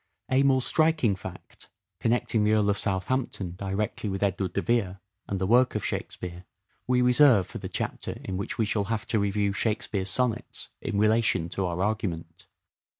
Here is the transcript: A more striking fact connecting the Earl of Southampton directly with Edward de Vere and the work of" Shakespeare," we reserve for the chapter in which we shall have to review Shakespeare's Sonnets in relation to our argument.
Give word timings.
A 0.31 0.41
more 0.41 0.63
striking 0.63 1.15
fact 1.15 1.69
connecting 1.99 2.43
the 2.43 2.53
Earl 2.53 2.71
of 2.71 2.77
Southampton 2.79 3.53
directly 3.55 4.09
with 4.09 4.23
Edward 4.23 4.53
de 4.53 4.61
Vere 4.63 4.99
and 5.27 5.39
the 5.39 5.45
work 5.45 5.75
of" 5.75 5.85
Shakespeare," 5.85 6.45
we 6.87 7.03
reserve 7.03 7.45
for 7.45 7.59
the 7.59 7.69
chapter 7.69 8.19
in 8.23 8.35
which 8.35 8.57
we 8.57 8.65
shall 8.65 8.85
have 8.85 9.05
to 9.09 9.19
review 9.19 9.53
Shakespeare's 9.53 10.09
Sonnets 10.09 10.69
in 10.81 10.97
relation 10.97 11.49
to 11.49 11.67
our 11.67 11.83
argument. 11.83 12.47